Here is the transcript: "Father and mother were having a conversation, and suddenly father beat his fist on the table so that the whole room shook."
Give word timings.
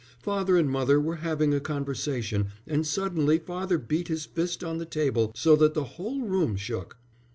"Father 0.23 0.57
and 0.57 0.67
mother 0.67 0.99
were 0.99 1.17
having 1.17 1.53
a 1.53 1.59
conversation, 1.59 2.47
and 2.65 2.87
suddenly 2.87 3.37
father 3.37 3.77
beat 3.77 4.07
his 4.07 4.25
fist 4.25 4.63
on 4.63 4.79
the 4.79 4.85
table 4.87 5.31
so 5.35 5.55
that 5.55 5.75
the 5.75 5.83
whole 5.83 6.23
room 6.23 6.55
shook." 6.55 6.97